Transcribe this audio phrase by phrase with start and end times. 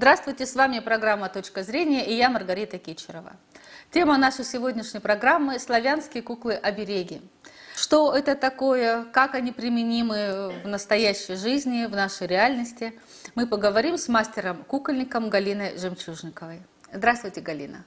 [0.00, 3.32] Здравствуйте, с вами программа «Точка зрения» и я Маргарита Кичерова.
[3.90, 7.20] Тема нашей сегодняшней программы– славянские куклы-обереги.
[7.74, 12.96] Что это такое, как они применимы в настоящей жизни, в нашей реальности,
[13.34, 16.62] мы поговорим с мастером-кукольником Галиной Жемчужниковой.
[16.92, 17.84] Здравствуйте, Галина.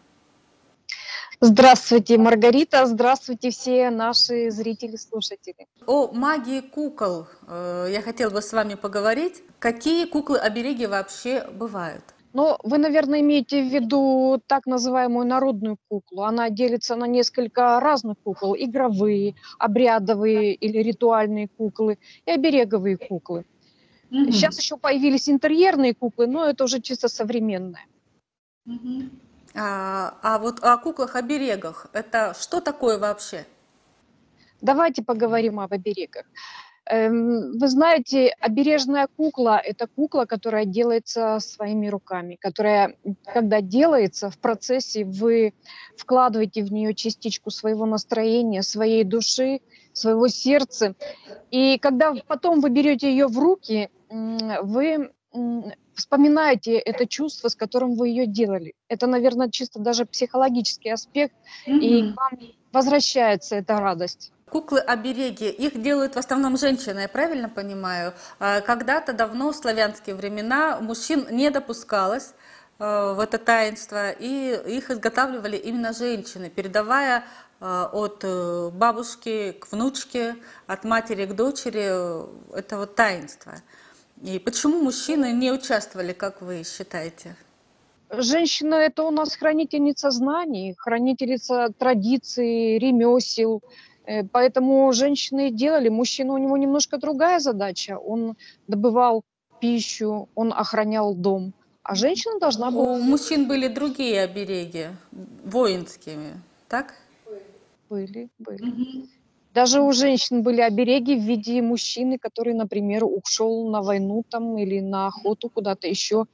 [1.43, 2.85] Здравствуйте, Маргарита.
[2.85, 5.65] Здравствуйте, все наши зрители-слушатели.
[5.87, 9.41] О магии кукол э, я хотела бы с вами поговорить.
[9.57, 12.03] Какие куклы-обереги вообще бывают?
[12.33, 16.21] Ну, вы, наверное, имеете в виду так называемую народную куклу.
[16.21, 18.55] Она делится на несколько разных кукол.
[18.55, 23.45] Игровые, обрядовые или ритуальные куклы и обереговые куклы.
[24.11, 24.31] Угу.
[24.31, 27.87] Сейчас еще появились интерьерные куклы, но это уже чисто современное.
[28.67, 29.09] Угу.
[29.55, 33.45] А, а вот о куклах-оберегах, это что такое вообще?
[34.61, 36.25] Давайте поговорим об оберегах.
[36.85, 44.37] Эм, вы знаете, обережная кукла– это кукла, которая делается своими руками, которая, когда делается в
[44.37, 45.53] процессе, вы
[45.95, 49.61] вкладываете в нее частичку своего настроения, своей души,
[49.93, 50.95] своего сердца.
[51.51, 55.11] И когда потом вы берете ее в руки, вы
[56.01, 58.73] вспоминаете это чувство, с которым вы ее делали.
[58.89, 61.33] Это, наверное, чисто даже психологический аспект,
[61.67, 61.79] mm-hmm.
[61.79, 62.39] и к вам
[62.71, 64.31] возвращается эта радость.
[64.49, 68.13] Куклы-обереги, их делают в основном женщины, я правильно понимаю?
[68.39, 72.33] А когда-то давно, в славянские времена, мужчин не допускалось
[72.79, 77.23] э, в это таинство, и их изготавливали именно женщины, передавая
[77.61, 80.35] э, от э, бабушки к внучке,
[80.67, 81.87] от матери к дочери
[82.53, 83.53] это вот таинство.
[84.21, 87.35] И почему мужчины не участвовали, как вы считаете?
[88.09, 93.61] Женщина– это у нас хранительница знаний, хранительница традиций, ремесел,
[94.05, 97.97] Э, поэтому женщины делали, мужчина у него немножко другая задача.
[97.97, 98.35] Он
[98.67, 99.23] добывал
[99.59, 101.53] пищу, он охранял дом.
[101.83, 102.93] А женщина должна была...
[102.93, 104.87] У мужчин были другие обереги,
[105.45, 106.93] воинскими, так?
[107.89, 108.63] Были, были.
[108.63, 109.07] Угу.
[109.53, 114.79] Даже у женщин были обереги в виде мужчины, который, например, ушел на войну там или
[114.79, 116.25] на охоту куда-то еще.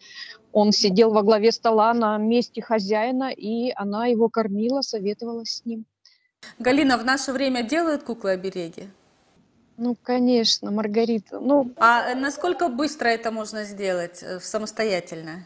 [0.52, 5.86] Он сидел во главе стола на месте хозяина, и она его кормила, советовала с ним.
[6.60, 8.90] Галина, в наше время делают куклы-обереги?
[9.78, 11.40] Ну, конечно, Маргарита.
[11.40, 15.46] Ну, а насколько быстро это можно сделать э, самостоятельно?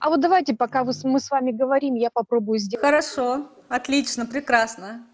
[0.00, 2.84] А вот давайте, пока вы, мы с вами говорим, я попробую сделать.
[2.84, 5.06] Хорошо, отлично, прекрасно.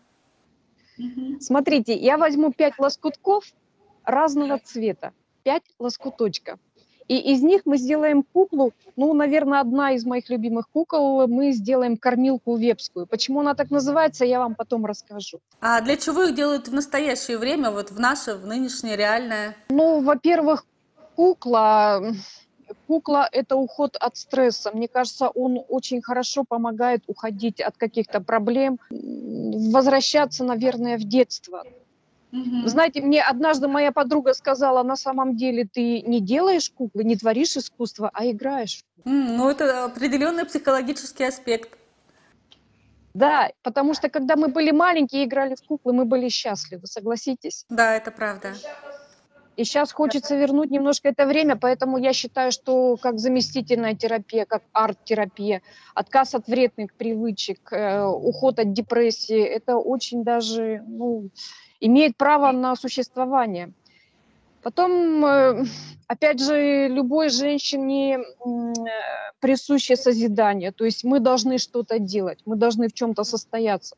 [1.40, 3.44] Смотрите, я возьму пять лоскутков
[4.04, 5.12] разного цвета,
[5.42, 6.58] пять лоскуточков.
[7.06, 11.98] И из них мы сделаем куклу, ну, наверное, одна из моих любимых кукол, мы сделаем
[11.98, 13.06] кормилку вепскую.
[13.06, 15.40] Почему она так называется, я вам потом расскажу.
[15.60, 19.54] А для чего их делают в настоящее время, вот в наше, в нынешнее реальное?
[19.68, 20.64] Ну, во-первых,
[21.14, 22.02] кукла,
[22.94, 24.70] кукла– это уход от стресса.
[24.72, 31.64] Мне кажется, он очень хорошо помогает уходить от каких-то проблем, возвращаться, наверное, в детство.
[32.32, 32.68] Угу.
[32.68, 37.56] Знаете, мне однажды моя подруга сказала, на самом деле ты не делаешь куклы, не творишь
[37.56, 38.84] искусство, а играешь.
[39.04, 41.76] Mm, ну, это определенный психологический аспект.
[43.12, 47.64] Да, потому что когда мы были маленькие и играли в куклы, мы были счастливы, согласитесь?
[47.68, 48.54] Да, это правда.
[49.56, 54.62] И сейчас хочется вернуть немножко это время, поэтому я считаю, что как заместительная терапия, как
[54.72, 55.62] арт-терапия,
[55.94, 61.28] отказ от вредных привычек, э, уход от депрессии, это очень даже, ну,
[61.80, 63.72] имеет право на существование.
[64.62, 65.64] Потом, э,
[66.08, 68.18] опять же, любой женщине
[69.38, 73.94] присуще созидание, то есть мы должны что-то делать, мы должны в чем-то состояться.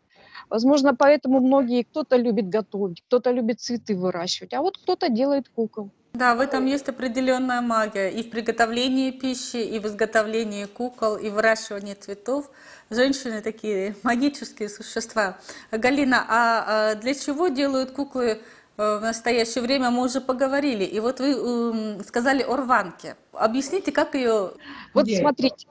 [0.49, 5.91] Возможно, поэтому многие, кто-то любит готовить, кто-то любит цветы выращивать, а вот кто-то делает кукол.
[6.17, 8.09] Да, в этом есть определенная магия.
[8.09, 12.51] И в приготовлении пищи, и в изготовлении кукол, и в выращивании цветов.
[12.89, 15.37] Женщины такие магические существа.
[15.71, 18.41] Галина, а для чего делают куклы
[18.79, 19.91] э, в настоящее время?
[19.91, 20.85] Мы уже поговорили.
[20.85, 23.17] И вот вы эм, сказали о рванке.
[23.35, 24.53] Объясните, как ее...
[24.95, 25.69] Вот смотрите,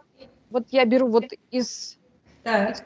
[0.52, 1.98] вот я беру вот из
[2.46, 2.86] так.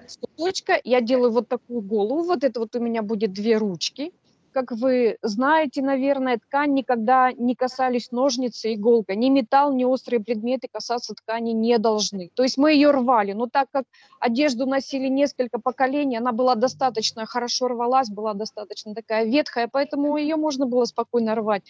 [0.85, 4.13] я делаю вот такую голову, вот это вот у меня будет две ручки,
[4.51, 9.15] как вы знаете, наверное, ткань никогда не касались ножницы, иголка.
[9.15, 12.29] Ни металл, ни острые предметы касаться ткани не должны.
[12.33, 13.33] То есть мы ее рвали.
[13.33, 13.85] Но так как
[14.19, 20.35] одежду носили несколько поколений, она была достаточно хорошо рвалась, была достаточно такая ветхая, поэтому ее
[20.35, 21.63] можно было спокойно рвать.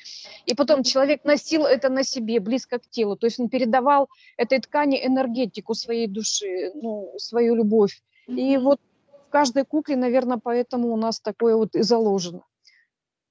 [0.45, 3.15] И потом человек носил это на себе, близко к телу.
[3.15, 8.01] То есть он передавал этой ткани энергетику своей души, ну, свою любовь.
[8.27, 8.79] И вот
[9.27, 12.43] в каждой кукле, наверное, поэтому у нас такое вот и заложено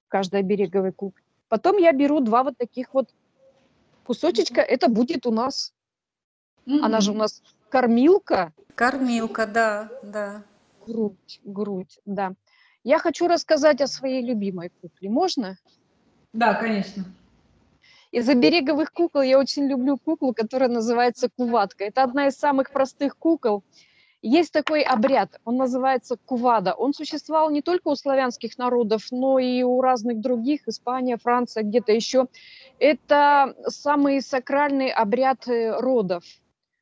[0.09, 1.23] каждой береговой кукле.
[1.49, 3.09] Потом я беру два вот таких вот
[4.05, 5.73] кусочечка, это будет у нас
[6.67, 8.53] Она же у нас кормилка.
[8.75, 10.43] Кормилка, да, да.
[10.87, 12.35] Грудь, грудь, да.
[12.85, 15.11] Я хочу рассказать о своей любимой кукле.
[15.11, 15.57] Можно?
[16.33, 17.05] Да, конечно.
[18.11, 21.85] Из обереговых кукол я очень люблю куклу, которая называется куватка.
[21.85, 23.63] Это одна из самых простых кукол.
[24.23, 26.75] Есть такой обряд, он называется кувада.
[26.75, 31.93] Он существовал не только у славянских народов, но и у разных других, Испания, Франция, где-то
[31.93, 32.27] еще.
[32.81, 36.25] Это самый сакральный обряд э, родов,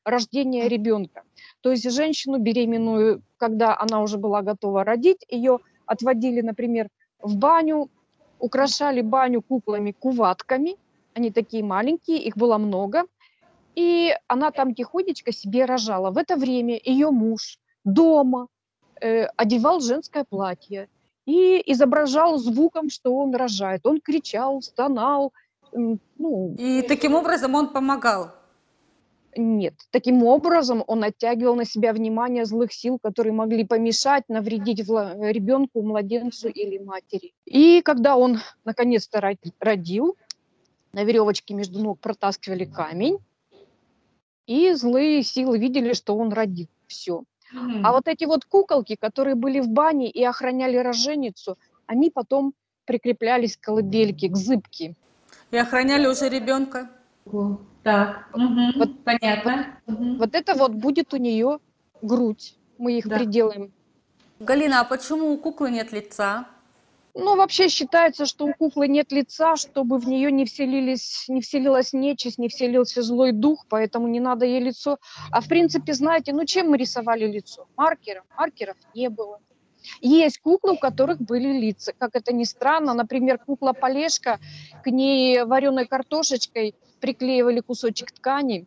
[0.05, 1.25] рождения ребенка.
[1.61, 6.88] То есть женщину беременную, когда она уже была готова родить, ее отводили, например,
[7.21, 7.91] в баню,
[8.38, 10.77] украшали баню куклами-куватками,
[11.12, 13.05] они такие маленькие, их было много,
[13.76, 16.11] и она там тихонечко себе рожала.
[16.11, 18.49] В это время ее муж дома
[19.00, 20.88] э, одевал женское платье
[21.26, 23.87] и изображал звуком, что он рожает.
[23.87, 25.32] Он кричал, стонал.
[25.73, 28.31] Ну, и таким образом он помогал?
[29.37, 29.75] Нет.
[29.90, 36.49] Таким образом он оттягивал на себя внимание злых сил, которые могли помешать, навредить ребенку, младенцу
[36.49, 37.34] или матери.
[37.44, 39.20] И когда он наконец-то
[39.61, 40.17] родил,
[40.94, 43.19] на веревочке между ног протаскивали камень,
[44.47, 46.71] и злые силы видели, что он родит.
[46.87, 47.25] Все.
[47.55, 47.81] Mm-hmm.
[47.85, 52.55] А вот эти вот куколки, которые были в бане и охраняли роженицу, они потом
[52.85, 54.95] прикреплялись к колыбельке, к зыбке.
[55.51, 56.91] И охраняли уже ребенка.
[57.83, 59.79] Так, угу, вот, понятно.
[59.87, 60.17] Вот, угу.
[60.17, 61.61] вот это вот будет у нее
[62.03, 62.57] грудь.
[62.79, 63.19] Мы их да.
[63.19, 63.73] приделаем.
[64.39, 66.47] Галина, а почему у куклы нет лица?
[67.19, 71.95] Ну, вообще считается, что у куклы нет лица, чтобы в нее не, вселились, не вселилась
[71.95, 74.99] нечисть, не вселился злой дух, поэтому не надо ей лицо.
[75.31, 77.67] А в принципе, знаете, ну чем мы рисовали лицо?
[77.75, 78.25] Маркером.
[78.37, 79.41] Маркеров не было.
[80.03, 81.95] Есть куклы, у которых были лица.
[81.99, 84.39] Как это ни странно, например, кукла Полешка,
[84.85, 88.67] к ней вареной картошечкой приклеивали кусочек ткани,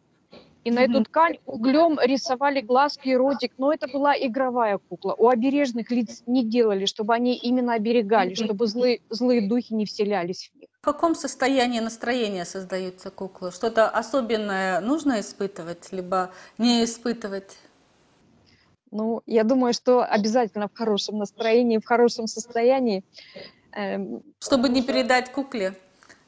[0.70, 5.16] и на эту ткань углем рисовали глазки и ротик, но это была игровая кукла.
[5.18, 10.52] У обережных лиц не делали, чтобы они именно оберегали, чтобы злые, злые духи не вселялись
[10.54, 10.70] в них.
[10.80, 13.52] В каком состоянии настроения создаются куклы?
[13.52, 16.30] Что-то особенное нужно испытывать, либо
[16.60, 17.58] не испытывать?
[18.92, 23.04] Ну, я думаю, что обязательно в хорошем настроении, в хорошем состоянии.
[23.72, 25.74] Эм, чтобы не передать кукле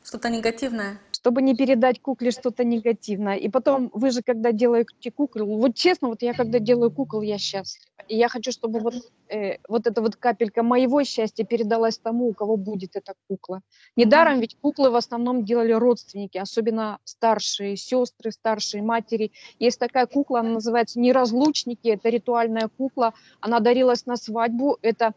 [0.03, 0.99] что-то негативное?
[1.21, 3.35] Чтобы не передать кукле что-то негативное.
[3.35, 7.38] И потом, вы же, когда делаете кукол, вот честно, вот я когда делаю кукол, я
[7.38, 7.85] счастлива.
[8.07, 8.95] И я хочу, чтобы вот,
[9.29, 13.62] э, вот эта вот капелька моего счастья передалась тому, у кого будет эта кукла.
[13.95, 19.31] Недаром ведь куклы в основном делали родственники, особенно старшие сестры, старшие матери.
[19.59, 25.13] Есть такая кукла, она называется «Неразлучники», это ритуальная кукла, она дарилась на свадьбу, это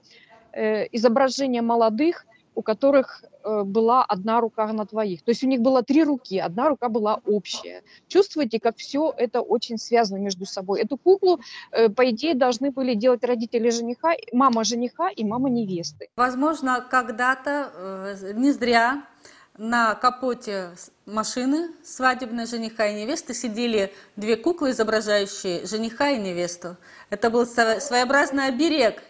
[0.53, 5.23] э, изображение молодых, у которых э, была одна рука на двоих.
[5.23, 7.83] То есть у них было три руки, одна рука была общая.
[8.09, 10.81] Чувствуете, как все это очень связано между собой.
[10.83, 11.41] Эту куклу,
[11.73, 16.09] э, по идее, должны были делать родители жениха, мама жениха и мама невесты.
[16.17, 19.03] Возможно, когда-то, э, не зря,
[19.57, 20.71] на капоте
[21.07, 26.77] машины свадебной жениха и невесты сидели две куклы, изображающие жениха и невесту.
[27.09, 29.01] Это был своеобразный оберег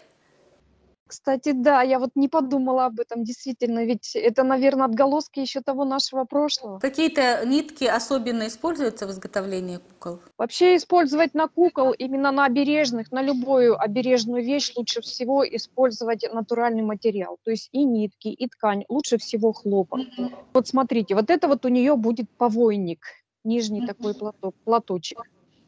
[1.07, 5.85] кстати, да, я вот не подумала об этом, действительно, ведь это, наверное, отголоски еще того
[5.85, 6.79] нашего прошлого.
[6.79, 10.19] Какие-то нитки особенно используются в изготовлении кукол?
[10.37, 16.81] Вообще использовать на кукол, именно на обережных, на любую обережную вещь лучше всего использовать натуральный
[16.81, 17.37] материал.
[17.43, 19.99] То есть и нитки, и ткань, лучше всего хлопок.
[19.99, 20.33] Mm-hmm.
[20.53, 23.05] Вот смотрите, вот это вот у нее будет повойник,
[23.43, 23.87] нижний mm-hmm.
[23.87, 25.21] такой платок, платочек.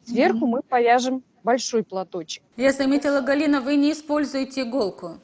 [0.04, 0.50] Сверху mm-hmm.
[0.50, 2.42] мы повяжем большой платочек.
[2.56, 5.20] Я заметила, Галина, вы не используете иголку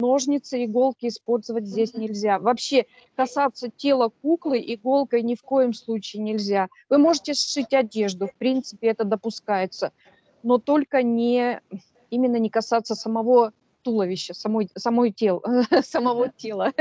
[0.00, 2.38] ножницы, иголки использовать здесь нельзя.
[2.38, 6.68] Вообще касаться тела куклы иголкой ни в коем случае нельзя.
[6.88, 9.92] Вы можете сшить одежду, в принципе, это допускается,
[10.42, 11.60] но только не
[12.10, 15.42] именно не касаться самого туловища, самой, самой тел,
[15.82, 16.72] самого тела.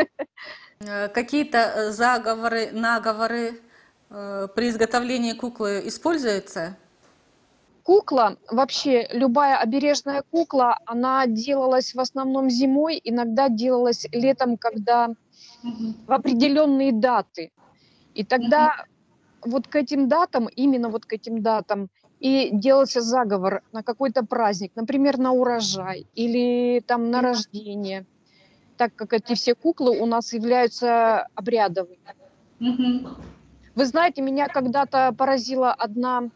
[0.79, 3.59] Э, какие-то э, заговоры, наговоры
[4.09, 6.77] э, при изготовлении куклы используются?
[7.91, 15.09] Кукла, вообще любая обережная кукла, она делалась в основном зимой, иногда делалась летом, когда
[16.07, 17.51] в определенные даты.
[18.13, 18.85] И тогда
[19.45, 24.71] вот к этим датам, именно вот к этим датам, и делался заговор на какой-то праздник,
[24.75, 28.05] например, на урожай или там на рождение,
[28.77, 32.15] так как эти все куклы у нас являются обрядовыми.
[33.75, 36.29] Вы знаете, меня когда-то поразила одна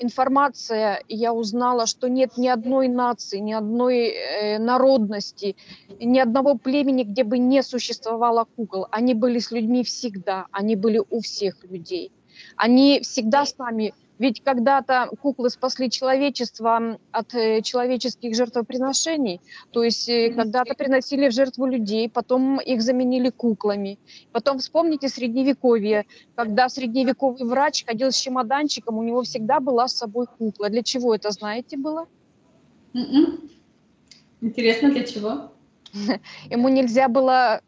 [0.00, 5.56] информация, я узнала, что нет ни одной нации, ни одной э, народности,
[6.00, 8.86] ни одного племени, где бы не существовало кукол.
[8.90, 12.10] Они были с людьми всегда, они были у всех людей.
[12.56, 20.10] Они всегда с нами Ведь когда-то куклы спасли человечество от э, человеческих жертвоприношений, то есть
[20.10, 23.98] э, когда-то приносили в жертву людей, потом их заменили куклами.
[24.30, 26.04] Потом вспомните средневековье,
[26.34, 30.68] когда средневековый врач ходил с чемоданчиком, у него всегда была с собой кукла.
[30.68, 32.06] Для чего это, знаете, было?
[32.92, 33.48] М-м.
[34.42, 35.50] Интересно, для чего?
[36.50, 37.62] Ему нельзя было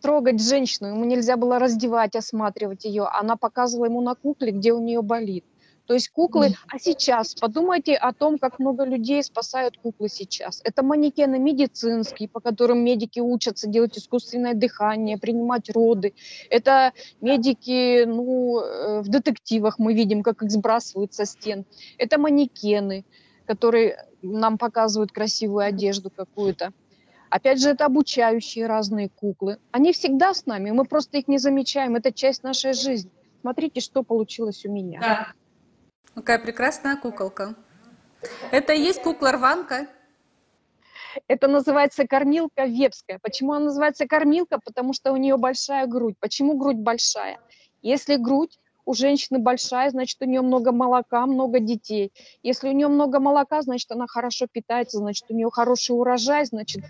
[0.00, 3.04] трогать женщину, ему нельзя было раздевать, осматривать ее.
[3.04, 5.44] Она показывала ему на кукле, где у нее болит.
[5.90, 10.60] То есть куклы, а сейчас подумайте о том, как много людей спасают куклы сейчас.
[10.62, 16.14] Это манекены медицинские, по которым медики учатся делать искусственное дыхание, принимать роды.
[16.48, 21.64] Это медики, ну, э, в детективах мы видим, как их сбрасывают со стен.
[21.98, 23.04] Это манекены,
[23.44, 26.72] которые нам показывают красивую одежду какую-то.
[27.30, 29.58] Опять же, это обучающие разные куклы.
[29.70, 31.94] Они всегда с нами, мы просто их не замечаем.
[31.94, 33.10] Это часть нашей жизни.
[33.40, 35.00] Смотрите, что получилось у меня.
[35.00, 35.32] Да.
[36.14, 37.54] Какая прекрасная куколка.
[38.50, 39.86] Это и есть кукла-рванка?
[41.28, 43.18] Это называется кормилка вепская.
[43.22, 44.58] Почему она называется кормилка?
[44.64, 46.16] Потому что у нее большая грудь.
[46.18, 47.38] Почему грудь большая?
[47.80, 48.58] Если грудь
[48.90, 52.12] у женщины большая, значит, у нее много молока, много детей.
[52.42, 56.82] Если у нее много молока, значит, она хорошо питается, значит, у нее хороший урожай, значит,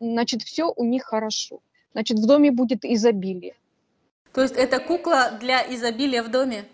[0.00, 1.60] значит, все у них хорошо.
[1.92, 3.54] Значит, в доме будет изобилие.
[4.32, 6.64] То есть это кукла для изобилия в доме?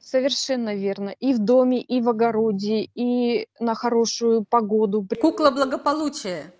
[0.00, 1.10] Совершенно верно.
[1.20, 5.06] И в доме, и в огороде, и на хорошую погоду.
[5.20, 6.52] Кукла благополучия.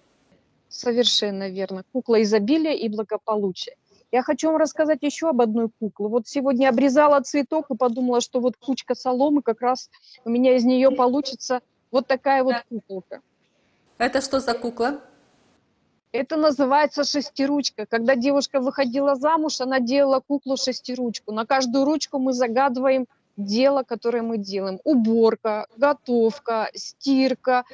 [0.69, 1.83] Совершенно верно.
[1.93, 3.75] Кукла изобилия и благополучия.
[4.15, 6.07] Я хочу вам рассказать еще об одной кукле.
[6.07, 9.91] Вот сегодня обрезала цветок и подумала, что вот кучка соломы, как раз
[10.25, 13.23] у меня из нее получится вот такая вот куколка.
[13.99, 15.01] Это что за кукла?
[16.13, 17.87] Это называется шестиручка.
[17.87, 21.33] Когда девушка выходила замуж, она делала куклу шестиручку.
[21.33, 23.07] На каждую ручку мы загадываем
[23.37, 24.79] дело, которое мы делаем.
[24.85, 27.65] Уборка, готовка, стирка,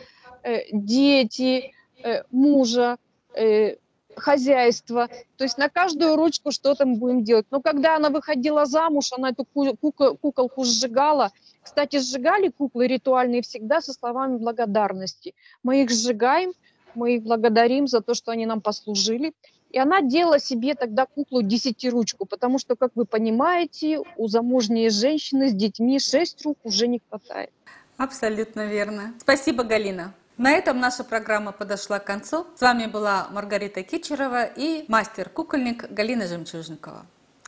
[0.43, 2.97] э, дети, э, мужа,
[3.35, 3.77] э,
[4.17, 5.09] хозяйство.
[5.37, 7.47] То есть на каждую ручку что-то мы будем делать.
[7.51, 11.31] Но когда она выходила замуж, она эту кукол, куколку сжигала.
[11.63, 15.35] Кстати, сжигали куклы ритуальные всегда со словами благодарности.
[15.63, 16.53] Мы их сжигаем,
[16.95, 19.33] мы их благодарим за то, что они нам послужили.
[19.71, 25.49] И она делала себе тогда куклу десятиручку, потому что, как вы понимаете, у замужней женщины
[25.49, 27.51] с детьми шесть рук уже не хватает.
[27.97, 29.15] Абсолютно верно.
[29.19, 30.13] Спасибо, Галина.
[30.41, 32.47] На этом наша программа подошла к концу.
[32.57, 37.05] С вами была Маргарита Кичерова и мастер-кукольник Галина Жемчужникова.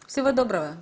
[0.07, 0.77] Всего доброго!